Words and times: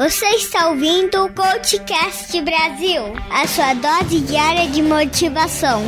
Você 0.00 0.24
está 0.28 0.70
ouvindo 0.70 1.26
o 1.26 1.30
Coachcast 1.30 2.40
Brasil, 2.40 3.02
a 3.30 3.46
sua 3.46 3.74
dose 3.74 4.22
diária 4.22 4.66
de 4.70 4.80
motivação. 4.80 5.82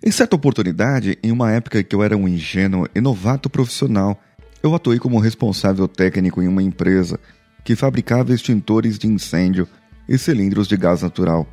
Em 0.00 0.12
certa 0.12 0.36
oportunidade, 0.36 1.18
em 1.24 1.32
uma 1.32 1.50
época 1.50 1.82
que 1.82 1.92
eu 1.92 2.04
era 2.04 2.16
um 2.16 2.28
ingênuo 2.28 2.86
e 2.94 3.00
novato 3.00 3.50
profissional, 3.50 4.16
eu 4.62 4.72
atuei 4.72 5.00
como 5.00 5.18
responsável 5.18 5.88
técnico 5.88 6.40
em 6.40 6.46
uma 6.46 6.62
empresa 6.62 7.18
que 7.64 7.74
fabricava 7.74 8.32
extintores 8.32 8.96
de 8.96 9.08
incêndio 9.08 9.66
e 10.08 10.16
cilindros 10.16 10.68
de 10.68 10.76
gás 10.76 11.02
natural. 11.02 11.48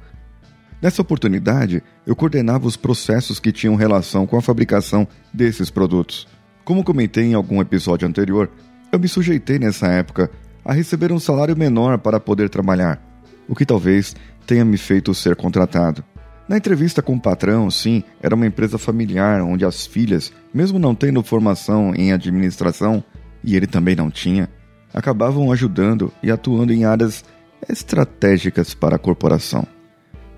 Nessa 0.81 1.01
oportunidade, 1.01 1.83
eu 2.07 2.15
coordenava 2.15 2.65
os 2.65 2.77
processos 2.77 3.39
que 3.39 3.51
tinham 3.51 3.75
relação 3.75 4.25
com 4.25 4.37
a 4.37 4.41
fabricação 4.41 5.07
desses 5.33 5.69
produtos. 5.69 6.25
Como 6.63 6.83
comentei 6.83 7.25
em 7.25 7.33
algum 7.33 7.59
episódio 7.59 8.07
anterior, 8.07 8.49
eu 8.91 8.99
me 8.99 9.07
sujeitei 9.07 9.59
nessa 9.59 9.87
época 9.87 10.31
a 10.63 10.71
receber 10.71 11.11
um 11.11 11.19
salário 11.19 11.55
menor 11.55 11.97
para 11.97 12.19
poder 12.19 12.49
trabalhar, 12.49 13.01
o 13.47 13.55
que 13.55 13.65
talvez 13.65 14.15
tenha 14.47 14.63
me 14.63 14.77
feito 14.77 15.13
ser 15.13 15.35
contratado. 15.35 16.03
Na 16.47 16.57
entrevista 16.57 17.01
com 17.01 17.15
o 17.15 17.21
patrão, 17.21 17.69
sim, 17.69 18.03
era 18.21 18.33
uma 18.33 18.47
empresa 18.47 18.77
familiar 18.77 19.41
onde 19.41 19.65
as 19.65 19.85
filhas, 19.85 20.31
mesmo 20.53 20.79
não 20.79 20.95
tendo 20.95 21.21
formação 21.21 21.93
em 21.93 22.11
administração, 22.11 23.03
e 23.43 23.55
ele 23.55 23.67
também 23.67 23.95
não 23.95 24.09
tinha, 24.09 24.49
acabavam 24.93 25.51
ajudando 25.51 26.11
e 26.23 26.31
atuando 26.31 26.73
em 26.73 26.85
áreas 26.85 27.23
estratégicas 27.67 28.73
para 28.73 28.95
a 28.95 28.99
corporação. 28.99 29.67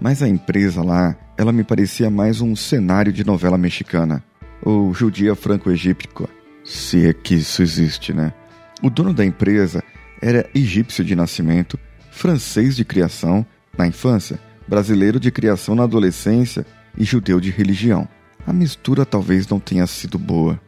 Mas 0.01 0.23
a 0.23 0.27
empresa 0.27 0.81
lá, 0.81 1.15
ela 1.37 1.51
me 1.51 1.63
parecia 1.63 2.09
mais 2.09 2.41
um 2.41 2.55
cenário 2.55 3.13
de 3.13 3.23
novela 3.23 3.55
mexicana, 3.55 4.23
ou 4.63 4.91
judia 4.91 5.35
franco-egíptica, 5.35 6.27
se 6.65 7.07
é 7.07 7.13
que 7.13 7.35
isso 7.35 7.61
existe, 7.61 8.11
né? 8.11 8.33
O 8.81 8.89
dono 8.89 9.13
da 9.13 9.23
empresa 9.23 9.83
era 10.19 10.49
egípcio 10.55 11.05
de 11.05 11.15
nascimento, 11.15 11.79
francês 12.09 12.75
de 12.75 12.83
criação 12.83 13.45
na 13.77 13.85
infância 13.85 14.39
brasileiro 14.67 15.19
de 15.19 15.29
criação 15.29 15.75
na 15.75 15.83
adolescência 15.83 16.65
e 16.97 17.03
judeu 17.03 17.39
de 17.39 17.51
religião. 17.51 18.07
A 18.47 18.51
mistura 18.51 19.05
talvez 19.05 19.47
não 19.47 19.59
tenha 19.59 19.85
sido 19.85 20.17
boa. 20.17 20.59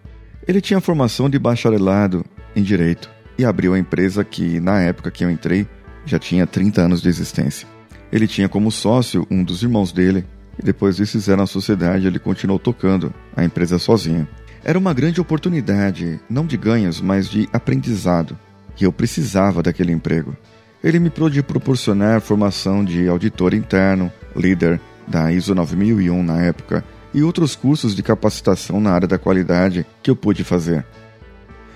Ele 0.47 0.61
tinha 0.61 0.79
formação 0.79 1.27
de 1.27 1.39
bacharelado 1.39 2.23
em 2.55 2.61
direito 2.61 3.09
e 3.35 3.45
abriu 3.45 3.73
a 3.73 3.79
empresa 3.79 4.23
que, 4.23 4.59
na 4.59 4.79
época 4.81 5.09
que 5.09 5.23
eu 5.23 5.31
entrei, 5.31 5.67
já 6.05 6.19
tinha 6.19 6.45
30 6.45 6.81
anos 6.81 7.01
de 7.01 7.09
existência. 7.09 7.72
Ele 8.13 8.27
tinha 8.27 8.47
como 8.47 8.71
sócio 8.71 9.25
um 9.31 9.43
dos 9.43 9.63
irmãos 9.63 9.91
dele, 9.91 10.23
e 10.59 10.63
depois 10.63 10.97
de 10.97 11.05
fizeram 11.07 11.41
a 11.41 11.47
sociedade, 11.47 12.05
ele 12.05 12.19
continuou 12.19 12.59
tocando 12.59 13.11
a 13.35 13.43
empresa 13.43 13.79
sozinho. 13.79 14.27
Era 14.63 14.77
uma 14.77 14.93
grande 14.93 15.19
oportunidade, 15.19 16.19
não 16.29 16.45
de 16.45 16.55
ganhos, 16.55 17.01
mas 17.01 17.27
de 17.27 17.49
aprendizado, 17.51 18.37
e 18.79 18.83
eu 18.83 18.91
precisava 18.91 19.63
daquele 19.63 19.91
emprego. 19.91 20.37
Ele 20.83 20.99
me 20.99 21.09
pôde 21.09 21.41
proporcionar 21.41 22.21
formação 22.21 22.85
de 22.85 23.07
auditor 23.07 23.51
interno, 23.55 24.13
líder 24.35 24.79
da 25.07 25.31
ISO 25.33 25.55
9001 25.55 26.21
na 26.21 26.39
época, 26.39 26.85
e 27.15 27.23
outros 27.23 27.55
cursos 27.55 27.95
de 27.95 28.03
capacitação 28.03 28.79
na 28.79 28.91
área 28.91 29.07
da 29.07 29.17
qualidade 29.17 29.87
que 30.03 30.11
eu 30.11 30.15
pude 30.15 30.43
fazer. 30.43 30.85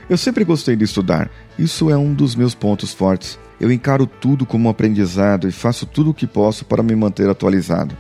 Eu 0.08 0.18
sempre 0.20 0.44
gostei 0.44 0.76
de 0.76 0.84
estudar, 0.84 1.32
isso 1.58 1.90
é 1.90 1.98
um 1.98 2.14
dos 2.14 2.36
meus 2.36 2.54
pontos 2.54 2.94
fortes. 2.94 3.40
Eu 3.60 3.72
encaro 3.72 4.06
tudo 4.06 4.46
como 4.46 4.68
um 4.68 4.72
aprendizado 4.72 5.48
e 5.48 5.52
faço 5.52 5.86
tudo 5.86 6.12
o 6.12 6.14
que 6.14 6.28
posso 6.28 6.64
para 6.64 6.84
me 6.84 6.96
manter 6.96 7.30
atualizado. 7.30 7.96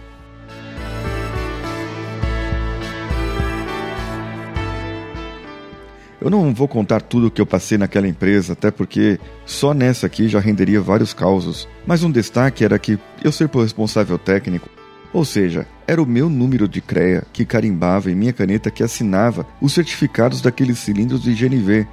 Eu 6.20 6.32
não 6.32 6.54
vou 6.54 6.68
contar 6.68 7.02
tudo 7.02 7.28
o 7.28 7.32
que 7.32 7.40
eu 7.40 7.46
passei 7.46 7.78
naquela 7.78 8.08
empresa, 8.08 8.54
até 8.54 8.70
porque 8.70 9.20
só 9.46 9.74
nessa 9.74 10.08
aqui 10.08 10.28
já 10.28 10.40
renderia 10.40 10.82
vários 10.82 11.14
causos. 11.14 11.68
Mas 11.86 12.04
um 12.04 12.12
destaque 12.12 12.66
era 12.66 12.78
que 12.78 13.00
eu 13.24 13.32
ser 13.32 13.50
responsável 13.50 14.18
técnico, 14.18 14.70
ou 15.14 15.24
seja, 15.24 15.66
era 15.88 16.02
o 16.02 16.06
meu 16.06 16.30
número 16.30 16.68
de 16.68 16.82
CREA 16.82 17.24
que 17.32 17.46
carimbava 17.46 18.12
em 18.12 18.16
minha 18.16 18.34
caneta 18.34 18.70
que 18.70 18.84
assinava 18.84 19.48
os 19.62 19.74
certificados 19.74 20.42
daqueles 20.42 20.80
cilindros 20.80 21.22
de 21.24 21.34
GNV. 21.34 21.88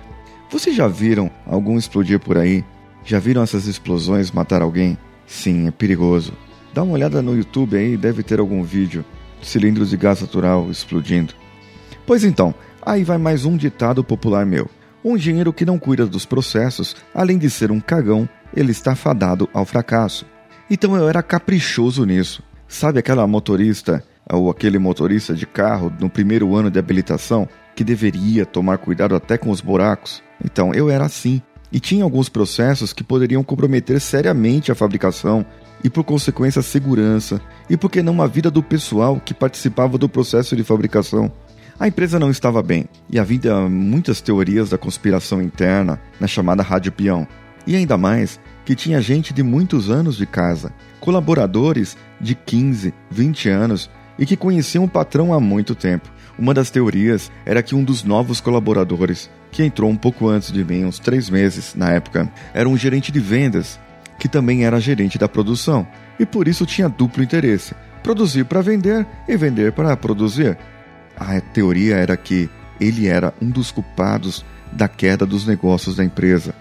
Vocês 0.50 0.74
já 0.74 0.88
viram 0.88 1.30
algum 1.47 1.78
explodir 1.78 2.19
por 2.19 2.36
aí? 2.36 2.64
Já 3.04 3.19
viram 3.19 3.42
essas 3.42 3.66
explosões 3.66 4.31
matar 4.31 4.62
alguém? 4.62 4.98
Sim, 5.26 5.69
é 5.69 5.70
perigoso. 5.70 6.32
Dá 6.72 6.82
uma 6.82 6.94
olhada 6.94 7.22
no 7.22 7.37
YouTube 7.37 7.76
aí, 7.76 7.97
deve 7.97 8.22
ter 8.22 8.41
algum 8.41 8.62
vídeo. 8.62 9.04
Cilindros 9.42 9.91
de 9.91 9.97
gás 9.97 10.20
natural 10.20 10.70
explodindo. 10.70 11.34
Pois 12.06 12.25
então, 12.25 12.54
Aí 12.87 13.03
vai 13.03 13.16
mais 13.16 13.47
um 13.47 13.56
ditado 13.56 14.04
popular 14.04 14.44
meu. 14.44 14.69
Um 15.03 15.16
engenheiro 15.16 15.54
que 15.54 15.65
não 15.65 15.78
cuida 15.78 16.04
dos 16.04 16.26
processos, 16.26 16.94
além 17.15 17.38
de 17.38 17.48
ser 17.48 17.70
um 17.70 17.81
cagão, 17.81 18.28
ele 18.54 18.72
está 18.72 18.94
fadado 18.94 19.48
ao 19.54 19.65
fracasso. 19.65 20.26
Então 20.71 20.94
eu 20.94 21.09
era 21.09 21.22
caprichoso 21.22 22.04
nisso. 22.04 22.42
Sabe 22.69 22.98
aquela 22.98 23.26
motorista 23.26 24.04
ou 24.31 24.50
aquele 24.50 24.78
motorista 24.78 25.32
de 25.32 25.47
carro 25.47 25.91
no 25.98 26.10
primeiro 26.10 26.54
ano 26.54 26.71
de 26.71 26.78
habilitação 26.78 27.48
que 27.75 27.82
deveria 27.82 28.44
tomar 28.44 28.76
cuidado 28.76 29.15
até 29.15 29.38
com 29.38 29.50
os 29.50 29.62
buracos? 29.62 30.22
Então 30.44 30.75
eu 30.75 30.91
era 30.91 31.06
assim. 31.06 31.41
E 31.74 31.80
tinha 31.80 32.04
alguns 32.04 32.28
processos 32.28 32.92
que 32.92 33.02
poderiam 33.02 33.42
comprometer 33.42 34.00
seriamente 34.00 34.70
a 34.70 34.76
fabricação 34.76 35.44
e, 35.82 35.90
por 35.90 36.04
consequência, 36.04 36.60
a 36.60 36.62
segurança 36.62 37.40
e, 37.68 37.76
por 37.76 37.90
que 37.90 38.00
não, 38.00 38.22
a 38.22 38.28
vida 38.28 38.48
do 38.48 38.62
pessoal 38.62 39.20
que 39.22 39.34
participava 39.34 39.98
do 39.98 40.08
processo 40.08 40.54
de 40.54 40.62
fabricação. 40.62 41.32
A 41.76 41.88
empresa 41.88 42.20
não 42.20 42.30
estava 42.30 42.62
bem 42.62 42.86
e 43.10 43.18
havia 43.18 43.68
muitas 43.68 44.20
teorias 44.20 44.70
da 44.70 44.78
conspiração 44.78 45.42
interna 45.42 46.00
na 46.20 46.28
chamada 46.28 46.62
Rádio 46.62 46.92
Peão. 46.92 47.26
E 47.66 47.74
ainda 47.74 47.98
mais 47.98 48.38
que 48.64 48.76
tinha 48.76 49.00
gente 49.00 49.34
de 49.34 49.42
muitos 49.42 49.91
anos 49.91 50.16
de 50.16 50.26
casa, 50.26 50.72
colaboradores 51.00 51.96
de 52.20 52.36
15, 52.36 52.94
20 53.10 53.48
anos 53.48 53.91
e 54.16 54.24
que 54.24 54.36
conheciam 54.36 54.84
o 54.84 54.88
patrão 54.88 55.34
há 55.34 55.41
muito 55.41 55.74
tempo. 55.74 56.08
Uma 56.39 56.53
das 56.53 56.71
teorias 56.71 57.31
era 57.47 57.62
que 57.62 57.75
um 57.75 57.84
dos 57.84 58.03
novos 58.03 58.41
colaboradores, 58.41 59.31
que 59.53 59.62
entrou 59.62 59.91
um 59.91 59.97
pouco 59.97 60.28
antes 60.28 60.50
de 60.50 60.65
mim, 60.65 60.84
uns 60.84 60.99
três 60.99 61.31
meses 61.31 61.75
na 61.75 61.91
época, 61.91 62.28
era 62.53 62.69
um 62.69 62.77
gerente 62.77 63.12
de 63.12 63.21
vendas, 63.21 63.78
que 64.19 64.28
também 64.28 64.65
era 64.65 64.81
gerente 64.81 65.19
da 65.19 65.28
produção, 65.28 65.87
e 66.19 66.27
por 66.27 66.49
isso 66.49 66.67
tinha 66.67 66.89
duplo 66.89 67.22
interesse: 67.22 67.75
produzir 68.03 68.45
para 68.45 68.61
vender 68.61 69.06
e 69.28 69.37
vender 69.37 69.72
para 69.72 69.97
produzir. 69.97 70.59
A 71.17 71.41
teoria 71.41 71.97
era 71.97 72.17
que 72.17 72.51
ele 72.81 73.06
era 73.06 73.33
um 73.41 73.49
dos 73.49 73.71
culpados 73.71 74.45
da 74.72 74.89
queda 74.89 75.25
dos 75.25 75.47
negócios 75.47 75.97
da 75.97 76.05
empresa. 76.05 76.55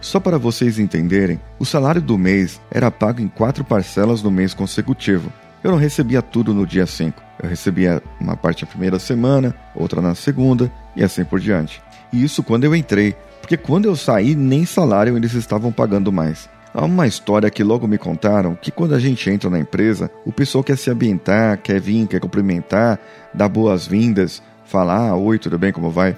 Só 0.00 0.20
para 0.20 0.36
vocês 0.36 0.78
entenderem, 0.78 1.40
o 1.58 1.64
salário 1.64 2.02
do 2.02 2.18
mês 2.18 2.60
era 2.70 2.90
pago 2.90 3.22
em 3.22 3.28
quatro 3.28 3.64
parcelas 3.64 4.22
no 4.22 4.30
mês 4.30 4.52
consecutivo. 4.52 5.32
Eu 5.64 5.70
não 5.70 5.78
recebia 5.78 6.20
tudo 6.20 6.52
no 6.52 6.66
dia 6.66 6.84
5. 6.84 7.22
Eu 7.42 7.48
recebia 7.48 8.02
uma 8.20 8.36
parte 8.36 8.64
na 8.64 8.70
primeira 8.70 8.98
semana, 8.98 9.54
outra 9.74 10.02
na 10.02 10.14
segunda 10.14 10.70
e 10.94 11.02
assim 11.02 11.24
por 11.24 11.40
diante. 11.40 11.82
E 12.12 12.22
isso 12.22 12.42
quando 12.42 12.64
eu 12.64 12.76
entrei, 12.76 13.16
porque 13.40 13.56
quando 13.56 13.86
eu 13.86 13.96
saí, 13.96 14.34
nem 14.34 14.66
salário 14.66 15.16
eles 15.16 15.32
estavam 15.32 15.72
pagando 15.72 16.12
mais. 16.12 16.50
Há 16.74 16.84
uma 16.84 17.06
história 17.06 17.48
que 17.48 17.64
logo 17.64 17.88
me 17.88 17.96
contaram 17.96 18.54
que 18.54 18.70
quando 18.70 18.94
a 18.94 18.98
gente 18.98 19.30
entra 19.30 19.48
na 19.48 19.58
empresa, 19.58 20.10
o 20.26 20.32
pessoal 20.32 20.62
quer 20.62 20.76
se 20.76 20.90
ambientar, 20.90 21.56
quer 21.62 21.80
vir, 21.80 22.06
quer 22.08 22.20
cumprimentar, 22.20 23.00
dar 23.32 23.48
boas-vindas, 23.48 24.42
falar: 24.66 25.08
ah, 25.08 25.16
Oi, 25.16 25.38
tudo 25.38 25.58
bem, 25.58 25.72
como 25.72 25.90
vai? 25.90 26.14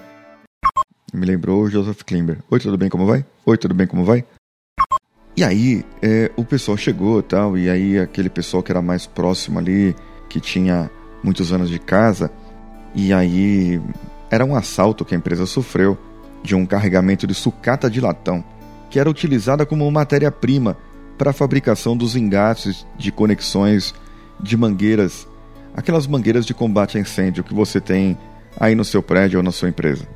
Me 1.14 1.24
lembrou 1.24 1.70
Joseph 1.70 2.02
Klimber. 2.02 2.38
Oi, 2.50 2.58
tudo 2.58 2.76
bem, 2.76 2.88
como 2.88 3.06
vai? 3.06 3.24
Oi, 3.44 3.56
tudo 3.56 3.74
bem, 3.74 3.86
como 3.86 4.04
vai? 4.04 4.24
E 5.36 5.44
aí, 5.44 5.84
é, 6.00 6.30
o 6.34 6.44
pessoal 6.44 6.76
chegou 6.76 7.22
tal, 7.22 7.58
e 7.58 7.68
aí 7.68 7.98
aquele 7.98 8.30
pessoal 8.30 8.62
que 8.62 8.72
era 8.72 8.80
mais 8.80 9.06
próximo 9.06 9.58
ali, 9.58 9.94
que 10.28 10.40
tinha 10.40 10.90
muitos 11.22 11.52
anos 11.52 11.68
de 11.68 11.78
casa, 11.78 12.30
e 12.94 13.12
aí 13.12 13.80
era 14.30 14.44
um 14.44 14.56
assalto 14.56 15.04
que 15.04 15.14
a 15.14 15.18
empresa 15.18 15.44
sofreu 15.44 15.98
de 16.42 16.54
um 16.54 16.64
carregamento 16.64 17.26
de 17.26 17.34
sucata 17.34 17.90
de 17.90 18.00
latão 18.00 18.42
que 18.88 18.98
era 18.98 19.10
utilizada 19.10 19.66
como 19.66 19.90
matéria-prima 19.90 20.76
para 21.18 21.30
a 21.30 21.34
fabricação 21.34 21.96
dos 21.96 22.14
engates 22.16 22.86
de 22.96 23.10
conexões 23.10 23.94
de 24.40 24.56
mangueiras, 24.56 25.26
aquelas 25.74 26.06
mangueiras 26.06 26.46
de 26.46 26.54
combate 26.54 26.96
a 26.96 27.00
incêndio 27.00 27.44
que 27.44 27.54
você 27.54 27.80
tem 27.80 28.16
aí 28.58 28.74
no 28.74 28.84
seu 28.84 29.02
prédio 29.02 29.38
ou 29.38 29.42
na 29.42 29.50
sua 29.50 29.68
empresa. 29.68 30.06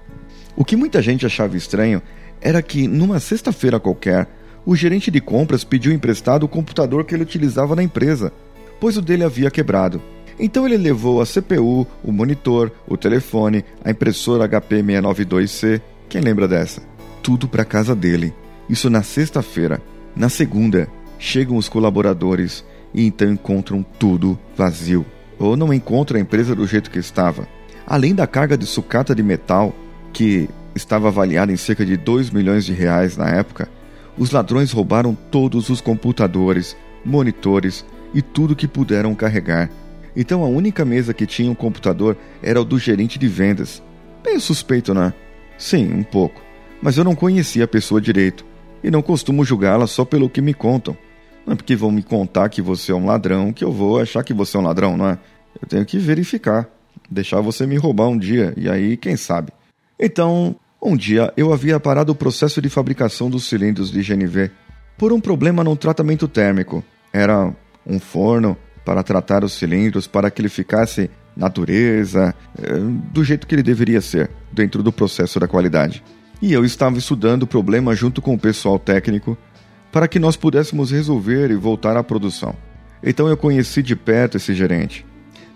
O 0.57 0.65
que 0.65 0.77
muita 0.77 1.03
gente 1.03 1.27
achava 1.27 1.57
estranho 1.57 2.03
era 2.41 2.63
que, 2.63 2.87
numa 2.87 3.21
sexta-feira 3.21 3.79
qualquer, 3.81 4.27
o 4.65 4.77
gerente 4.77 5.11
de 5.11 5.21
compras 5.21 5.65
pediu 5.65 5.93
emprestado 5.93 6.45
o 6.45 6.49
computador 6.49 7.05
que 7.05 7.15
ele 7.15 7.23
utilizava 7.23 7.75
na 7.75 7.83
empresa, 7.83 8.33
pois 8.81 8.97
o 8.97 9.03
dele 9.03 9.25
havia 9.25 9.51
quebrado. 9.51 10.01
Então 10.39 10.67
ele 10.67 10.77
levou 10.77 11.21
a 11.21 11.27
CPU, 11.27 11.87
o 12.03 12.13
monitor, 12.13 12.73
o 12.89 12.97
telefone, 12.97 13.65
a 13.85 13.91
impressora 13.91 14.49
HP 14.49 14.83
692C, 14.83 15.81
quem 16.09 16.21
lembra 16.21 16.49
dessa? 16.49 16.83
Tudo 17.23 17.47
para 17.47 17.65
casa 17.65 17.95
dele. 17.95 18.35
Isso 18.69 18.89
na 18.89 19.03
sexta-feira. 19.03 19.81
Na 20.17 20.29
segunda, 20.29 20.89
chegam 21.19 21.57
os 21.57 21.69
colaboradores 21.69 22.65
e 22.95 23.05
então 23.07 23.31
encontram 23.31 23.85
tudo 23.99 24.39
vazio. 24.57 25.05
Ou 25.39 25.57
não 25.57 25.73
encontram 25.73 26.19
a 26.19 26.23
empresa 26.23 26.55
do 26.55 26.67
jeito 26.67 26.91
que 26.91 26.99
estava. 26.99 27.47
Além 27.87 28.15
da 28.15 28.27
carga 28.27 28.57
de 28.57 28.67
sucata 28.67 29.15
de 29.15 29.23
metal, 29.23 29.75
que 30.13 30.49
estava 30.75 31.09
avaliada 31.09 31.53
em 31.53 31.57
cerca 31.57 31.85
de 31.85 31.97
2 31.97 32.31
milhões 32.31 32.65
de 32.65 32.73
reais 32.73 33.17
na 33.17 33.29
época, 33.29 33.69
os 34.21 34.31
ladrões 34.31 34.71
roubaram 34.71 35.15
todos 35.15 35.71
os 35.71 35.81
computadores, 35.81 36.77
monitores 37.03 37.87
e 38.13 38.21
tudo 38.21 38.55
que 38.55 38.69
puderam 38.69 39.15
carregar. 39.15 39.71
Então 40.15 40.45
a 40.45 40.47
única 40.47 40.85
mesa 40.85 41.15
que 41.15 41.25
tinha 41.25 41.51
um 41.51 41.55
computador 41.55 42.19
era 42.43 42.61
o 42.61 42.65
do 42.65 42.79
gerente 42.79 43.19
de 43.19 43.27
vendas. 43.27 43.83
Bem 44.23 44.39
suspeito, 44.39 44.93
né? 44.93 45.15
Sim, 45.57 45.91
um 45.95 46.03
pouco. 46.03 46.39
Mas 46.83 46.99
eu 46.99 47.05
não 47.05 47.15
conhecia 47.15 47.65
a 47.65 47.69
pessoa 47.69 47.99
direito 47.99 48.45
e 48.85 48.91
não 48.91 49.01
costumo 49.01 49.43
julgá-la 49.43 49.87
só 49.87 50.05
pelo 50.05 50.29
que 50.29 50.43
me 50.43 50.53
contam. 50.53 50.95
Não 51.47 51.55
é 51.55 51.57
porque 51.57 51.75
vão 51.75 51.91
me 51.91 52.03
contar 52.03 52.51
que 52.51 52.61
você 52.61 52.93
é 52.93 52.95
um 52.95 53.07
ladrão 53.07 53.55
que 53.55 53.65
eu 53.65 53.73
vou 53.73 54.01
achar 54.01 54.23
que 54.23 54.35
você 54.35 54.55
é 54.55 54.61
um 54.61 54.65
ladrão, 54.65 54.99
não 54.99 55.09
é? 55.09 55.19
Eu 55.63 55.67
tenho 55.67 55.87
que 55.87 55.99
verificar, 55.99 56.69
deixar 57.11 57.41
você 57.41 57.67
me 57.67 57.79
roubar 57.79 58.09
um 58.09 58.19
dia 58.19 58.53
e 58.55 58.69
aí, 58.69 58.99
quem 58.99 59.17
sabe. 59.17 59.51
Então, 59.99 60.57
um 60.83 60.97
dia 60.97 61.33
eu 61.37 61.53
havia 61.53 61.79
parado 61.79 62.13
o 62.13 62.15
processo 62.15 62.61
de 62.61 62.69
fabricação 62.69 63.29
dos 63.29 63.45
cilindros 63.45 63.91
de 63.91 64.03
GNV 64.03 64.51
por 64.97 65.13
um 65.13 65.21
problema 65.21 65.63
no 65.63 65.77
tratamento 65.77 66.27
térmico. 66.27 66.85
Era 67.13 67.53
um 67.87 67.99
forno 67.99 68.57
para 68.85 69.03
tratar 69.03 69.45
os 69.45 69.53
cilindros 69.53 70.07
para 70.07 70.31
que 70.31 70.41
ele 70.41 70.49
ficasse 70.49 71.11
natureza, 71.37 72.35
eh, 72.59 72.79
do 73.13 73.23
jeito 73.23 73.47
que 73.47 73.55
ele 73.55 73.63
deveria 73.63 74.01
ser, 74.01 74.31
dentro 74.53 74.83
do 74.83 74.93
processo 74.93 75.39
da 75.39 75.47
qualidade. 75.47 76.03
E 76.43 76.53
eu 76.53 76.65
estava 76.65 76.99
estudando 76.99 77.45
o 77.45 77.47
problema 77.47 77.95
junto 77.95 78.21
com 78.23 78.35
o 78.35 78.39
pessoal 78.39 78.79
técnico 78.79 79.37
para 79.93 80.09
que 80.09 80.19
nós 80.19 80.37
pudéssemos 80.37 80.91
resolver 80.91 81.51
e 81.51 81.57
voltar 81.57 81.97
à 81.97 82.03
produção. 82.03 82.55
Então 83.03 83.29
eu 83.29 83.37
conheci 83.37 83.83
de 83.83 83.95
perto 83.95 84.37
esse 84.37 84.55
gerente. 84.55 85.07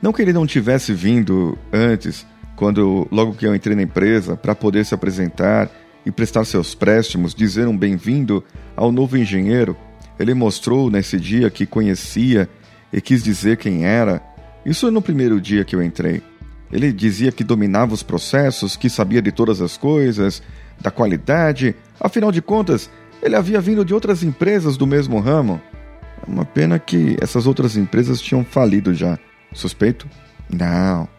Não 0.00 0.12
que 0.12 0.20
ele 0.20 0.32
não 0.32 0.46
tivesse 0.46 0.92
vindo 0.92 1.56
antes, 1.72 2.26
quando 2.56 3.06
logo 3.10 3.34
que 3.34 3.46
eu 3.46 3.54
entrei 3.54 3.74
na 3.74 3.82
empresa, 3.82 4.36
para 4.36 4.54
poder 4.54 4.84
se 4.84 4.94
apresentar 4.94 5.70
e 6.06 6.10
prestar 6.10 6.44
seus 6.44 6.74
préstimos, 6.74 7.34
dizer 7.34 7.66
um 7.66 7.76
bem-vindo 7.76 8.44
ao 8.76 8.92
novo 8.92 9.16
engenheiro, 9.16 9.76
ele 10.18 10.34
mostrou 10.34 10.90
nesse 10.90 11.18
dia 11.18 11.50
que 11.50 11.66
conhecia 11.66 12.48
e 12.92 13.00
quis 13.00 13.22
dizer 13.22 13.56
quem 13.56 13.84
era. 13.84 14.22
Isso 14.64 14.90
no 14.90 15.02
primeiro 15.02 15.40
dia 15.40 15.64
que 15.64 15.74
eu 15.74 15.82
entrei. 15.82 16.22
Ele 16.70 16.92
dizia 16.92 17.32
que 17.32 17.44
dominava 17.44 17.94
os 17.94 18.02
processos, 18.02 18.76
que 18.76 18.88
sabia 18.88 19.20
de 19.20 19.32
todas 19.32 19.60
as 19.60 19.76
coisas, 19.76 20.42
da 20.80 20.90
qualidade. 20.90 21.74
Afinal 22.00 22.32
de 22.32 22.40
contas, 22.40 22.90
ele 23.22 23.36
havia 23.36 23.60
vindo 23.60 23.84
de 23.84 23.94
outras 23.94 24.22
empresas 24.22 24.76
do 24.76 24.86
mesmo 24.86 25.18
ramo. 25.18 25.60
É 26.26 26.30
uma 26.30 26.44
pena 26.44 26.78
que 26.78 27.16
essas 27.20 27.46
outras 27.46 27.76
empresas 27.76 28.20
tinham 28.20 28.44
falido 28.44 28.94
já. 28.94 29.18
Suspeito? 29.52 30.08
Não. 30.50 31.13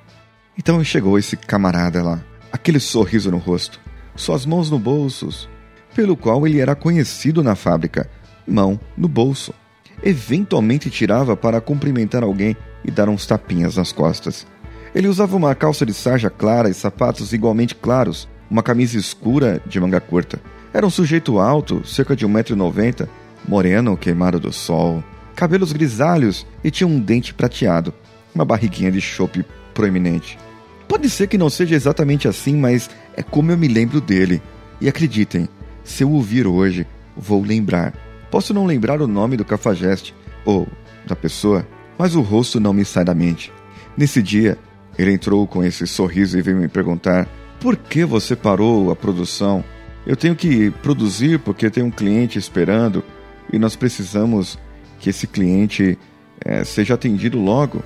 Então 0.58 0.82
chegou 0.84 1.20
esse 1.20 1.36
camarada 1.36 2.02
lá, 2.02 2.24
aquele 2.52 2.80
sorriso 2.80 3.30
no 3.30 3.38
rosto, 3.38 3.80
suas 4.16 4.46
mãos 4.46 4.72
no 4.72 4.80
bolsos, 4.80 5.50
pelo 5.94 6.16
qual 6.16 6.48
ele 6.48 6.62
era 6.62 6.76
conhecido 6.76 7.44
na 7.44 7.56
fábrica, 7.56 8.10
mão 8.48 8.80
no 8.98 9.08
bolso. 9.08 9.54
Eventualmente 10.02 10.90
tirava 10.90 11.36
para 11.36 11.60
cumprimentar 11.60 12.24
alguém 12.24 12.56
e 12.86 12.92
dar 12.92 13.10
uns 13.10 13.26
tapinhas 13.26 13.76
nas 13.76 13.92
costas. 13.92 14.48
Ele 14.94 15.10
usava 15.10 15.36
uma 15.36 15.54
calça 15.54 15.86
de 15.86 15.94
sarja 15.94 16.30
clara 16.30 16.70
e 16.70 16.74
sapatos 16.74 17.34
igualmente 17.34 17.76
claros, 17.76 18.28
uma 18.50 18.64
camisa 18.64 18.98
escura 18.98 19.62
de 19.66 19.80
manga 19.80 20.00
curta. 20.00 20.40
Era 20.74 20.86
um 20.86 20.90
sujeito 20.90 21.38
alto, 21.40 21.86
cerca 21.86 22.16
de 22.16 22.26
1,90m, 22.26 23.08
moreno, 23.48 23.98
queimado 23.98 24.40
do 24.40 24.54
sol, 24.54 25.04
cabelos 25.36 25.74
grisalhos 25.74 26.46
e 26.64 26.72
tinha 26.72 26.88
um 26.88 27.00
dente 27.00 27.34
prateado, 27.34 27.94
uma 28.34 28.46
barriguinha 28.46 28.92
de 28.92 29.02
chope 29.02 29.46
proeminente. 29.76 30.40
Pode 30.88 31.10
ser 31.10 31.28
que 31.28 31.38
não 31.38 31.50
seja 31.50 31.76
exatamente 31.76 32.28
assim, 32.28 32.56
mas 32.56 32.90
é 33.16 33.22
como 33.22 33.52
eu 33.52 33.58
me 33.58 33.68
lembro 33.68 34.02
dele. 34.02 34.42
E 34.82 34.88
acreditem, 34.88 35.48
se 35.84 36.04
eu 36.04 36.12
ouvir 36.12 36.48
hoje, 36.48 36.88
vou 37.16 37.44
lembrar. 37.44 37.94
Posso 38.32 38.54
não 38.54 38.66
lembrar 38.66 39.02
o 39.02 39.08
nome 39.08 39.38
do 39.38 39.46
cafajeste 39.46 40.16
ou 40.44 40.68
da 41.06 41.16
pessoa, 41.16 41.68
mas 41.98 42.16
o 42.16 42.22
rosto 42.22 42.60
não 42.60 42.74
me 42.74 42.84
sai 42.84 43.06
da 43.06 43.14
mente. 43.14 43.52
Nesse 43.98 44.22
dia, 44.22 44.58
ele 44.98 45.12
entrou 45.12 45.46
com 45.46 45.64
esse 45.64 45.86
sorriso 45.86 46.38
e 46.38 46.42
veio 46.42 46.58
me 46.58 46.68
perguntar: 46.68 47.28
por 47.60 47.76
que 47.76 48.04
você 48.04 48.36
parou 48.36 48.92
a 48.92 48.96
produção? 48.96 49.64
Eu 50.06 50.16
tenho 50.16 50.36
que 50.36 50.70
produzir 50.84 51.40
porque 51.40 51.70
tem 51.70 51.84
um 51.84 51.92
cliente 51.92 52.38
esperando 52.38 53.04
e 53.52 53.58
nós 53.58 53.76
precisamos 53.76 54.60
que 55.00 55.10
esse 55.10 55.26
cliente 55.28 55.98
é, 56.44 56.64
seja 56.64 56.94
atendido 56.94 57.40
logo. 57.40 57.84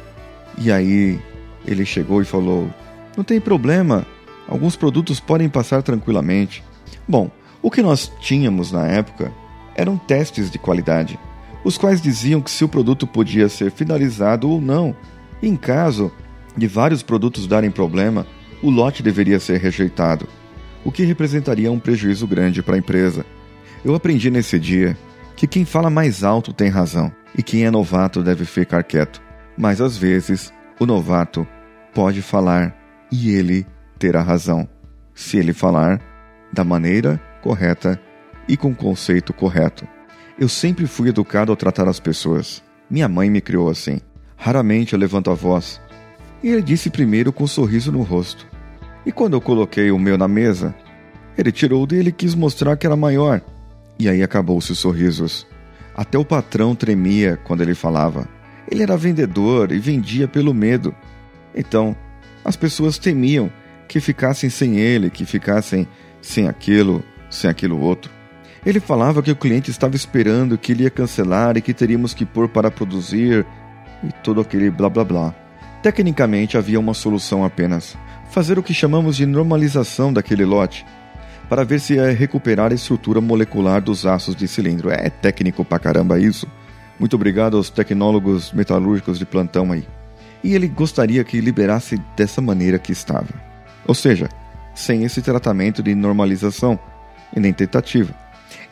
E 0.57 0.71
aí 0.71 1.19
ele 1.65 1.85
chegou 1.85 2.21
e 2.21 2.25
falou: 2.25 2.69
Não 3.15 3.23
tem 3.23 3.39
problema, 3.39 4.05
alguns 4.47 4.75
produtos 4.75 5.19
podem 5.19 5.49
passar 5.49 5.81
tranquilamente. 5.81 6.63
Bom, 7.07 7.29
o 7.61 7.69
que 7.69 7.81
nós 7.81 8.11
tínhamos 8.19 8.71
na 8.71 8.87
época 8.87 9.31
eram 9.75 9.97
testes 9.97 10.49
de 10.49 10.57
qualidade, 10.57 11.19
os 11.63 11.77
quais 11.77 12.01
diziam 12.01 12.41
que 12.41 12.51
se 12.51 12.63
o 12.63 12.69
produto 12.69 13.05
podia 13.05 13.49
ser 13.49 13.71
finalizado 13.71 14.49
ou 14.49 14.61
não. 14.61 14.95
E 15.41 15.47
em 15.47 15.55
caso 15.55 16.11
de 16.55 16.67
vários 16.67 17.03
produtos 17.03 17.47
darem 17.47 17.71
problema, 17.71 18.25
o 18.61 18.69
lote 18.69 19.01
deveria 19.01 19.39
ser 19.39 19.59
rejeitado 19.59 20.27
o 20.83 20.91
que 20.91 21.03
representaria 21.03 21.71
um 21.71 21.79
prejuízo 21.79 22.25
grande 22.27 22.61
para 22.61 22.75
a 22.75 22.77
empresa. 22.77 23.25
Eu 23.83 23.95
aprendi 23.95 24.29
nesse 24.29 24.59
dia 24.59 24.97
que 25.35 25.47
quem 25.47 25.65
fala 25.65 25.89
mais 25.89 26.23
alto 26.23 26.53
tem 26.53 26.69
razão 26.69 27.11
e 27.37 27.43
quem 27.43 27.65
é 27.65 27.71
novato 27.71 28.23
deve 28.23 28.45
ficar 28.45 28.83
quieto. 28.83 29.21
Mas 29.57 29.81
às 29.81 29.97
vezes, 29.97 30.53
o 30.79 30.85
novato 30.85 31.45
pode 31.93 32.21
falar 32.21 32.75
e 33.11 33.31
ele 33.31 33.67
terá 33.97 34.21
razão, 34.21 34.67
se 35.13 35.37
ele 35.37 35.51
falar 35.51 35.99
da 36.53 36.63
maneira 36.63 37.21
correta 37.41 37.99
e 38.47 38.55
com 38.55 38.71
o 38.71 38.75
conceito 38.75 39.33
correto. 39.33 39.87
Eu 40.39 40.47
sempre 40.47 40.87
fui 40.87 41.09
educado 41.09 41.51
a 41.51 41.55
tratar 41.55 41.87
as 41.87 41.99
pessoas. 41.99 42.63
Minha 42.89 43.09
mãe 43.09 43.29
me 43.29 43.41
criou 43.41 43.69
assim. 43.69 43.99
Raramente 44.37 44.93
eu 44.93 44.99
levanto 44.99 45.29
a 45.29 45.33
voz. 45.33 45.81
E 46.41 46.47
ele 46.47 46.61
disse 46.61 46.89
primeiro 46.89 47.33
com 47.33 47.43
um 47.43 47.47
sorriso 47.47 47.91
no 47.91 48.01
rosto. 48.01 48.47
E 49.05 49.11
quando 49.11 49.33
eu 49.33 49.41
coloquei 49.41 49.91
o 49.91 49.99
meu 49.99 50.17
na 50.17 50.27
mesa, 50.27 50.73
ele 51.37 51.51
tirou 51.51 51.83
o 51.83 51.87
dele 51.87 52.09
e 52.09 52.13
quis 52.13 52.33
mostrar 52.33 52.77
que 52.77 52.87
era 52.87 52.95
maior. 52.95 53.41
E 53.99 54.07
aí 54.07 54.23
acabou-se 54.23 54.71
os 54.71 54.79
sorrisos. 54.79 55.45
Até 55.93 56.17
o 56.17 56.23
patrão 56.23 56.73
tremia 56.73 57.37
quando 57.43 57.61
ele 57.61 57.75
falava. 57.75 58.38
Ele 58.69 58.83
era 58.83 58.95
vendedor 58.95 59.71
e 59.71 59.79
vendia 59.79 60.27
pelo 60.27 60.53
medo. 60.53 60.93
Então, 61.55 61.95
as 62.45 62.55
pessoas 62.55 62.97
temiam 62.97 63.51
que 63.87 63.99
ficassem 63.99 64.49
sem 64.49 64.77
ele, 64.77 65.09
que 65.09 65.25
ficassem 65.25 65.87
sem 66.21 66.47
aquilo, 66.47 67.03
sem 67.29 67.49
aquilo 67.49 67.79
outro. 67.79 68.11
Ele 68.65 68.79
falava 68.79 69.23
que 69.23 69.31
o 69.31 69.35
cliente 69.35 69.71
estava 69.71 69.95
esperando, 69.95 70.57
que 70.57 70.73
ele 70.73 70.83
ia 70.83 70.89
cancelar 70.89 71.57
e 71.57 71.61
que 71.61 71.73
teríamos 71.73 72.13
que 72.13 72.25
pôr 72.25 72.47
para 72.47 72.69
produzir 72.69 73.45
e 74.03 74.11
todo 74.23 74.41
aquele 74.41 74.69
blá 74.69 74.89
blá 74.89 75.03
blá. 75.03 75.35
Tecnicamente 75.81 76.57
havia 76.57 76.79
uma 76.79 76.93
solução 76.93 77.43
apenas: 77.43 77.97
fazer 78.29 78.59
o 78.59 78.63
que 78.63 78.73
chamamos 78.73 79.15
de 79.15 79.25
normalização 79.25 80.11
daquele 80.11 80.45
lote, 80.45 80.85
para 81.47 81.63
ver 81.63 81.79
se 81.79 81.95
ia 81.95 82.11
recuperar 82.11 82.71
a 82.71 82.75
estrutura 82.75 83.21
molecular 83.21 83.81
dos 83.81 84.05
aços 84.05 84.35
de 84.35 84.47
cilindro. 84.47 84.89
É 84.91 85.09
técnico 85.09 85.63
pra 85.63 85.79
caramba 85.79 86.19
isso. 86.19 86.47
Muito 86.99 87.15
obrigado 87.15 87.55
aos 87.55 87.69
tecnólogos 87.69 88.51
metalúrgicos 88.51 89.17
de 89.17 89.25
plantão 89.25 89.71
aí. 89.71 89.87
E 90.43 90.53
ele 90.53 90.67
gostaria 90.67 91.23
que 91.23 91.39
liberasse 91.39 91.97
dessa 92.15 92.41
maneira 92.41 92.77
que 92.77 92.91
estava. 92.91 93.27
Ou 93.87 93.95
seja, 93.95 94.29
sem 94.75 95.03
esse 95.03 95.21
tratamento 95.21 95.81
de 95.81 95.95
normalização 95.95 96.77
e 97.35 97.39
nem 97.39 97.53
tentativa. 97.53 98.13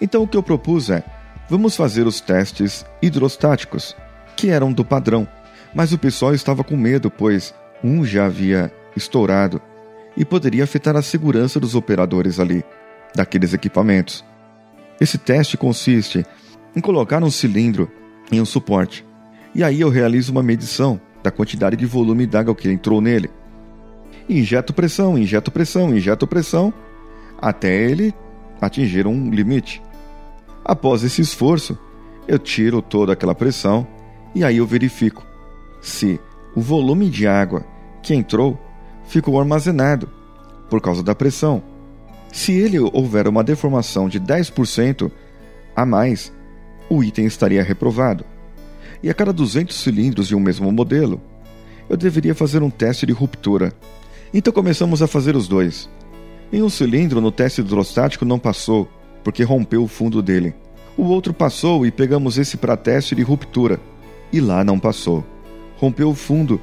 Então 0.01 0.23
o 0.23 0.27
que 0.27 0.37
eu 0.37 0.43
propus 0.43 0.89
é: 0.89 1.03
vamos 1.49 1.75
fazer 1.75 2.05
os 2.05 2.19
testes 2.19 2.85
hidrostáticos, 3.01 3.95
que 4.35 4.49
eram 4.49 4.71
do 4.71 4.83
padrão, 4.83 5.27
mas 5.73 5.93
o 5.93 5.97
pessoal 5.97 6.33
estava 6.33 6.63
com 6.63 6.75
medo, 6.75 7.09
pois 7.09 7.53
um 7.83 8.05
já 8.05 8.25
havia 8.25 8.71
estourado 8.95 9.61
e 10.15 10.25
poderia 10.25 10.63
afetar 10.63 10.95
a 10.95 11.01
segurança 11.01 11.59
dos 11.59 11.75
operadores 11.75 12.39
ali, 12.39 12.63
daqueles 13.13 13.53
equipamentos. 13.53 14.25
Esse 14.99 15.17
teste 15.17 15.55
consiste 15.55 16.25
em 16.75 16.81
colocar 16.81 17.23
um 17.23 17.29
cilindro 17.29 17.91
em 18.31 18.41
um 18.41 18.45
suporte, 18.45 19.05
e 19.53 19.63
aí 19.63 19.81
eu 19.81 19.89
realizo 19.89 20.31
uma 20.31 20.43
medição 20.43 20.99
da 21.23 21.31
quantidade 21.31 21.75
de 21.75 21.85
volume 21.85 22.25
d'água 22.25 22.55
que 22.55 22.69
entrou 22.69 23.01
nele. 23.01 23.29
Injeto 24.29 24.73
pressão, 24.73 25.17
injeto 25.17 25.51
pressão, 25.51 25.95
injeto 25.95 26.27
pressão, 26.27 26.73
até 27.41 27.73
ele 27.73 28.13
atingir 28.61 29.07
um 29.07 29.29
limite. 29.29 29.81
Após 30.63 31.03
esse 31.03 31.21
esforço, 31.21 31.77
eu 32.27 32.37
tiro 32.37 32.81
toda 32.81 33.13
aquela 33.13 33.33
pressão 33.33 33.87
e 34.35 34.43
aí 34.43 34.57
eu 34.57 34.67
verifico 34.67 35.25
se 35.81 36.19
o 36.55 36.61
volume 36.61 37.09
de 37.09 37.25
água 37.25 37.65
que 38.03 38.13
entrou 38.13 38.59
ficou 39.05 39.39
armazenado 39.39 40.09
por 40.69 40.81
causa 40.81 41.01
da 41.01 41.15
pressão. 41.15 41.63
Se 42.31 42.51
ele 42.51 42.79
houver 42.79 43.27
uma 43.27 43.43
deformação 43.43 44.09
de 44.09 44.19
10% 44.19 45.09
a 45.75 45.85
mais, 45.85 46.33
o 46.89 47.03
item 47.03 47.25
estaria 47.25 47.63
reprovado. 47.63 48.25
E 49.01 49.09
a 49.09 49.13
cada 49.13 49.31
200 49.31 49.75
cilindros 49.75 50.27
de 50.27 50.35
um 50.35 50.39
mesmo 50.39 50.71
modelo, 50.71 51.21
eu 51.89 51.95
deveria 51.95 52.35
fazer 52.35 52.63
um 52.63 52.69
teste 52.69 53.05
de 53.05 53.13
ruptura. 53.13 53.73
Então 54.33 54.51
começamos 54.51 55.01
a 55.01 55.07
fazer 55.07 55.35
os 55.35 55.47
dois. 55.47 55.89
Em 56.51 56.61
um 56.61 56.69
cilindro 56.69 57.21
no 57.21 57.31
teste 57.31 57.61
hidrostático 57.61 58.25
não 58.25 58.39
passou, 58.39 58.89
porque 59.23 59.43
rompeu 59.43 59.83
o 59.83 59.87
fundo 59.87 60.21
dele. 60.21 60.53
O 60.97 61.03
outro 61.03 61.33
passou 61.33 61.85
e 61.85 61.91
pegamos 61.91 62.37
esse 62.37 62.57
para 62.57 62.75
teste 62.75 63.13
de 63.13 63.21
ruptura. 63.21 63.79
E 64.31 64.39
lá 64.39 64.63
não 64.63 64.79
passou. 64.79 65.23
Rompeu 65.77 66.09
o 66.09 66.15
fundo 66.15 66.59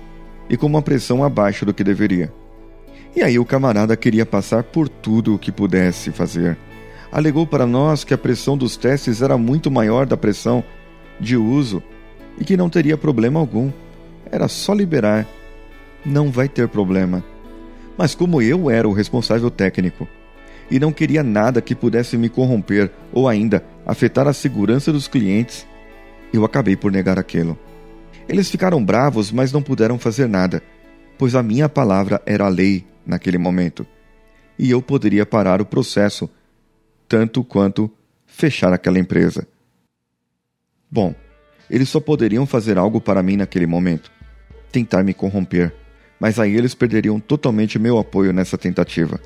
e 0.49 0.57
com 0.57 0.67
uma 0.67 0.83
pressão 0.83 1.23
abaixo 1.23 1.65
do 1.65 1.73
que 1.73 1.85
deveria. 1.85 2.33
E 3.15 3.23
aí 3.23 3.39
o 3.39 3.45
camarada 3.45 3.97
queria 3.97 4.27
passar 4.27 4.65
por 4.65 4.89
tudo 4.89 5.35
o 5.35 5.39
que 5.39 5.53
pudesse 5.53 6.11
fazer. 6.11 6.59
Alegou 7.15 7.47
para 7.47 7.65
nós 7.65 8.03
que 8.03 8.13
a 8.13 8.19
pressão 8.19 8.59
dos 8.59 8.77
testes 8.77 9.23
era 9.23 9.39
muito 9.39 9.71
maior 9.71 10.05
da 10.05 10.17
pressão 10.17 10.65
de 11.21 11.37
uso 11.37 11.81
e 12.37 12.45
que 12.45 12.57
não 12.57 12.69
teria 12.69 12.99
problema 12.99 13.39
algum. 13.39 13.71
Era 14.33 14.49
só 14.49 14.75
liberar. 14.75 15.25
Não 16.05 16.33
vai 16.33 16.49
ter 16.49 16.67
problema. 16.67 17.23
Mas 17.97 18.17
como 18.17 18.43
eu 18.43 18.69
era 18.69 18.89
o 18.89 18.93
responsável 18.93 19.49
técnico 19.49 20.09
e 20.69 20.81
não 20.81 20.91
queria 20.91 21.23
nada 21.23 21.63
que 21.63 21.73
pudesse 21.73 22.17
me 22.19 22.29
corromper 22.29 22.91
ou 23.13 23.29
ainda 23.29 23.65
afetar 23.87 24.27
a 24.27 24.33
segurança 24.33 24.93
dos 24.93 25.07
clientes, 25.07 25.65
eu 26.33 26.45
acabei 26.45 26.75
por 26.75 26.91
negar 26.91 27.17
aquilo. 27.17 27.57
Eles 28.29 28.51
ficaram 28.51 28.85
bravos, 28.85 29.31
mas 29.31 29.53
não 29.53 29.63
puderam 29.63 30.01
fazer 30.01 30.29
nada, 30.29 30.61
pois 31.17 31.37
a 31.37 31.45
minha 31.45 31.69
palavra 31.69 32.21
era 32.27 32.47
a 32.47 32.49
lei 32.49 32.85
naquele 33.07 33.39
momento, 33.39 33.87
e 34.59 34.71
eu 34.71 34.83
poderia 34.83 35.25
parar 35.25 35.61
o 35.61 35.67
processo, 35.67 36.29
tanto 37.15 37.45
quanto 37.45 37.89
fechar 38.27 38.73
aquela 38.73 38.99
empresa. 38.99 39.47
Bom, 40.91 41.15
eles 41.71 41.89
só 41.89 42.01
poderiam 42.01 42.45
fazer 42.45 42.77
algo 42.77 43.01
para 43.01 43.23
mim 43.23 43.37
naquele 43.37 43.69
momento 43.69 44.11
tentar 44.73 45.05
me 45.05 45.15
corromper, 45.15 45.73
mas 46.19 46.41
aí 46.41 46.57
eles 46.57 46.75
perderiam 46.75 47.21
totalmente 47.21 47.79
meu 47.79 48.01
apoio 48.01 48.33
nessa 48.33 48.59
tentativa. 48.59 49.21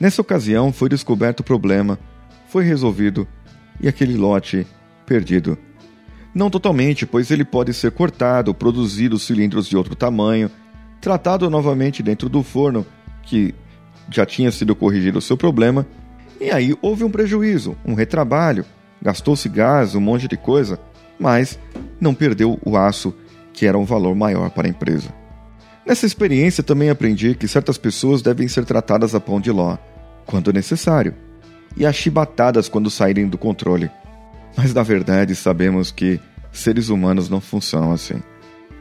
Nessa 0.00 0.22
ocasião 0.22 0.72
foi 0.72 0.88
descoberto 0.88 1.40
o 1.40 1.44
problema, 1.44 1.98
foi 2.48 2.64
resolvido 2.64 3.28
e 3.82 3.86
aquele 3.86 4.16
lote 4.16 4.66
perdido. 5.04 5.58
Não 6.34 6.48
totalmente, 6.48 7.04
pois 7.04 7.30
ele 7.30 7.44
pode 7.44 7.74
ser 7.74 7.90
cortado, 7.90 8.54
produzido 8.54 9.18
cilindros 9.18 9.68
de 9.68 9.76
outro 9.76 9.94
tamanho, 9.94 10.50
tratado 11.02 11.50
novamente 11.50 12.02
dentro 12.02 12.30
do 12.30 12.42
forno 12.42 12.86
que 13.22 13.54
já 14.10 14.24
tinha 14.24 14.50
sido 14.50 14.74
corrigido 14.74 15.18
o 15.18 15.22
seu 15.22 15.36
problema, 15.36 15.86
e 16.40 16.50
aí 16.50 16.74
houve 16.82 17.04
um 17.04 17.10
prejuízo, 17.10 17.76
um 17.84 17.94
retrabalho, 17.94 18.64
gastou-se 19.00 19.48
gás, 19.48 19.94
um 19.94 20.00
monte 20.00 20.28
de 20.28 20.36
coisa, 20.36 20.78
mas 21.18 21.58
não 22.00 22.14
perdeu 22.14 22.58
o 22.64 22.76
aço, 22.76 23.14
que 23.52 23.66
era 23.66 23.78
um 23.78 23.84
valor 23.84 24.14
maior 24.14 24.50
para 24.50 24.66
a 24.66 24.70
empresa. 24.70 25.08
Nessa 25.86 26.04
experiência 26.04 26.62
também 26.62 26.90
aprendi 26.90 27.34
que 27.34 27.48
certas 27.48 27.78
pessoas 27.78 28.20
devem 28.20 28.48
ser 28.48 28.64
tratadas 28.64 29.14
a 29.14 29.20
pão 29.20 29.40
de 29.40 29.50
ló, 29.50 29.78
quando 30.26 30.52
necessário, 30.52 31.14
e 31.76 31.86
achibatadas 31.86 32.68
quando 32.68 32.90
saírem 32.90 33.28
do 33.28 33.38
controle. 33.38 33.90
Mas 34.56 34.74
na 34.74 34.82
verdade 34.82 35.34
sabemos 35.34 35.90
que 35.90 36.20
seres 36.50 36.88
humanos 36.88 37.28
não 37.28 37.40
funcionam 37.40 37.92
assim. 37.92 38.20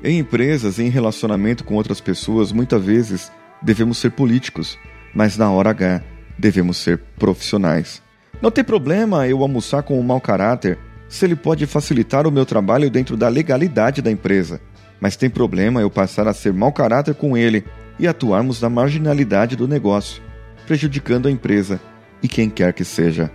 Em 0.03 0.19
empresas, 0.19 0.79
em 0.79 0.89
relacionamento 0.89 1.63
com 1.63 1.75
outras 1.75 2.01
pessoas, 2.01 2.51
muitas 2.51 2.83
vezes 2.83 3.31
devemos 3.61 3.97
ser 3.97 4.11
políticos, 4.11 4.77
mas 5.13 5.37
na 5.37 5.51
hora 5.51 5.69
H 5.69 6.14
devemos 6.37 6.77
ser 6.77 6.99
profissionais. 7.17 8.01
Não 8.41 8.51
tem 8.51 8.63
problema 8.63 9.27
eu 9.27 9.41
almoçar 9.41 9.83
com 9.83 9.99
um 9.99 10.03
mau 10.03 10.19
caráter 10.19 10.77
se 11.07 11.25
ele 11.25 11.35
pode 11.35 11.65
facilitar 11.65 12.27
o 12.27 12.31
meu 12.31 12.45
trabalho 12.45 12.89
dentro 12.89 13.15
da 13.15 13.27
legalidade 13.29 14.01
da 14.01 14.11
empresa, 14.11 14.59
mas 14.99 15.15
tem 15.15 15.29
problema 15.29 15.81
eu 15.81 15.89
passar 15.89 16.27
a 16.27 16.33
ser 16.33 16.51
mau 16.51 16.71
caráter 16.71 17.15
com 17.15 17.37
ele 17.37 17.63
e 17.97 18.07
atuarmos 18.07 18.61
na 18.61 18.69
marginalidade 18.69 19.55
do 19.55 19.67
negócio, 19.67 20.21
prejudicando 20.65 21.27
a 21.27 21.31
empresa 21.31 21.79
e 22.21 22.27
quem 22.27 22.49
quer 22.49 22.73
que 22.73 22.83
seja. 22.83 23.31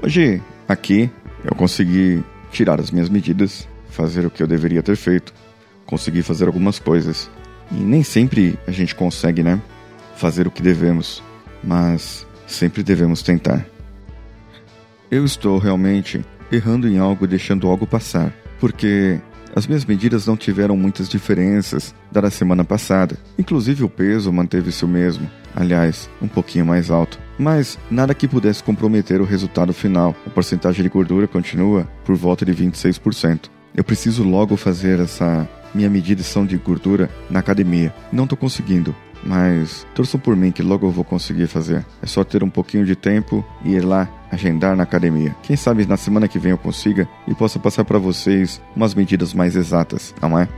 Hoje, 0.00 0.40
aqui, 0.68 1.10
eu 1.44 1.54
consegui 1.56 2.22
tirar 2.52 2.80
as 2.80 2.90
minhas 2.90 3.08
medidas, 3.08 3.68
fazer 3.90 4.24
o 4.24 4.30
que 4.30 4.42
eu 4.42 4.46
deveria 4.46 4.82
ter 4.82 4.96
feito, 4.96 5.34
conseguir 5.88 6.22
fazer 6.22 6.46
algumas 6.46 6.78
coisas. 6.78 7.30
E 7.72 7.74
nem 7.74 8.02
sempre 8.02 8.58
a 8.66 8.70
gente 8.70 8.94
consegue, 8.94 9.42
né? 9.42 9.60
Fazer 10.16 10.46
o 10.46 10.50
que 10.50 10.62
devemos, 10.62 11.22
mas 11.64 12.26
sempre 12.46 12.82
devemos 12.82 13.22
tentar. 13.22 13.66
Eu 15.10 15.24
estou 15.24 15.58
realmente 15.58 16.24
errando 16.52 16.86
em 16.86 16.98
algo, 16.98 17.26
deixando 17.26 17.66
algo 17.66 17.86
passar, 17.86 18.32
porque 18.60 19.18
as 19.56 19.66
minhas 19.66 19.84
medidas 19.84 20.26
não 20.26 20.36
tiveram 20.36 20.76
muitas 20.76 21.08
diferenças 21.08 21.94
da 22.12 22.20
da 22.20 22.30
semana 22.30 22.64
passada. 22.64 23.16
Inclusive 23.38 23.82
o 23.82 23.88
peso 23.88 24.30
manteve-se 24.30 24.84
o 24.84 24.88
mesmo, 24.88 25.28
aliás, 25.56 26.10
um 26.20 26.28
pouquinho 26.28 26.66
mais 26.66 26.90
alto. 26.90 27.18
Mas 27.38 27.78
nada 27.90 28.14
que 28.14 28.28
pudesse 28.28 28.62
comprometer 28.62 29.22
o 29.22 29.24
resultado 29.24 29.72
final. 29.72 30.14
A 30.26 30.30
porcentagem 30.30 30.82
de 30.82 30.88
gordura 30.90 31.26
continua 31.26 31.88
por 32.04 32.14
volta 32.14 32.44
de 32.44 32.52
26%. 32.52 33.48
Eu 33.74 33.84
preciso 33.84 34.22
logo 34.24 34.56
fazer 34.56 35.00
essa 35.00 35.48
minha 35.74 35.90
medição 35.90 36.44
de 36.44 36.56
gordura 36.56 37.10
na 37.30 37.40
academia. 37.40 37.94
Não 38.12 38.24
estou 38.24 38.38
conseguindo, 38.38 38.94
mas 39.24 39.86
torçam 39.94 40.18
por 40.18 40.36
mim 40.36 40.52
que 40.52 40.62
logo 40.62 40.86
eu 40.86 40.90
vou 40.90 41.04
conseguir 41.04 41.46
fazer. 41.46 41.84
É 42.02 42.06
só 42.06 42.24
ter 42.24 42.42
um 42.42 42.50
pouquinho 42.50 42.84
de 42.84 42.96
tempo 42.96 43.44
e 43.64 43.74
ir 43.74 43.84
lá 43.84 44.08
agendar 44.30 44.76
na 44.76 44.82
academia. 44.82 45.34
Quem 45.42 45.56
sabe 45.56 45.86
na 45.86 45.96
semana 45.96 46.28
que 46.28 46.38
vem 46.38 46.52
eu 46.52 46.58
consiga 46.58 47.08
e 47.26 47.34
possa 47.34 47.58
passar 47.58 47.84
para 47.84 47.98
vocês 47.98 48.60
umas 48.74 48.94
medidas 48.94 49.34
mais 49.34 49.56
exatas, 49.56 50.14
não 50.20 50.38
é? 50.38 50.48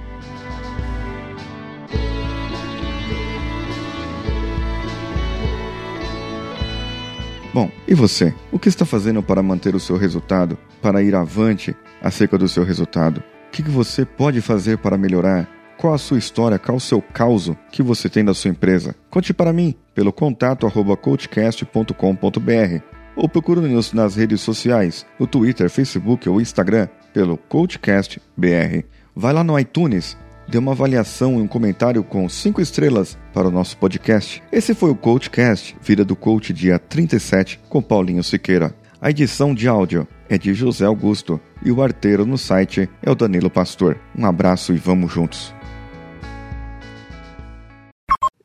Bom, 7.53 7.69
e 7.87 7.95
você? 7.95 8.33
O 8.53 8.61
que 8.61 8.69
está 8.69 8.85
fazendo 8.85 9.21
para 9.25 9.43
manter 9.43 9.75
o 9.75 9.81
seu 9.81 9.97
resultado, 9.97 10.57
para 10.81 11.03
ir 11.03 11.17
avante 11.17 11.75
acerca 12.01 12.39
do 12.39 12.49
seu 12.49 12.63
resultado? 12.63 13.23
O 13.51 13.53
que 13.53 13.63
você 13.63 14.05
pode 14.05 14.41
fazer 14.41 14.79
para 14.79 14.97
melhorar? 14.97 15.51
Qual 15.77 15.93
a 15.93 15.99
sua 15.99 16.19
história, 16.19 16.57
qual 16.57 16.77
o 16.77 16.81
seu 16.81 17.03
caos 17.03 17.51
que 17.73 17.83
você 17.83 18.09
tem 18.09 18.25
da 18.25 18.33
sua 18.33 18.49
empresa? 18.49 18.95
Conte 19.11 19.35
para 19.35 19.53
mim 19.53 19.75
pelo 19.93 20.13
contato 20.13 20.69
arroba 20.69 20.97
coachcast.com.br 20.97 22.85
ou 23.17 23.29
procure-nos 23.29 23.93
nas 23.93 24.15
redes 24.15 24.41
sociais, 24.41 25.05
no 25.19 25.27
Twitter, 25.27 25.69
Facebook 25.69 26.29
ou 26.29 26.41
Instagram 26.41 26.87
pelo 27.13 27.37
CoachCastBR. 27.37 28.85
Vai 29.17 29.33
lá 29.33 29.43
no 29.43 29.59
iTunes, 29.59 30.17
dê 30.47 30.57
uma 30.57 30.71
avaliação 30.71 31.41
e 31.41 31.43
um 31.43 31.49
comentário 31.49 32.05
com 32.05 32.29
5 32.29 32.61
estrelas 32.61 33.19
para 33.35 33.49
o 33.49 33.51
nosso 33.51 33.77
podcast. 33.79 34.41
Esse 34.53 34.75
foi 34.75 34.93
o 34.93 34.97
CoachCast, 34.97 35.77
Vida 35.83 36.05
do 36.05 36.15
Coach, 36.15 36.53
dia 36.53 36.79
37, 36.79 37.61
com 37.69 37.83
Paulinho 37.83 38.23
Siqueira. 38.23 38.73
A 39.03 39.11
edição 39.11 39.53
de 39.53 39.67
áudio 39.67 40.07
é 40.31 40.39
de 40.39 40.55
José 40.55 40.87
Augusto 40.87 41.41
e 41.63 41.73
o 41.73 41.83
arteiro 41.83 42.25
no 42.25 42.39
site 42.39 42.89
é 43.03 43.11
o 43.11 43.17
Danilo 43.17 43.51
Pastor. 43.51 43.99
Um 44.17 44.25
abraço 44.25 44.73
e 44.73 44.77
vamos 44.77 45.13
juntos. 45.13 45.53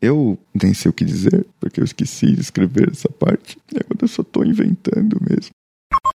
Eu 0.01 0.37
nem 0.61 0.73
sei 0.73 0.89
o 0.89 0.93
que 0.93 1.05
dizer, 1.05 1.45
porque 1.59 1.79
eu 1.79 1.85
esqueci 1.85 2.33
de 2.33 2.41
escrever 2.41 2.89
essa 2.91 3.09
parte. 3.09 3.57
É 3.75 3.83
quando 3.83 4.01
eu 4.01 4.07
só 4.07 4.23
estou 4.23 4.43
inventando 4.43 5.17
mesmo. 5.21 5.54